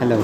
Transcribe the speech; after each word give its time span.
hello 0.00 0.18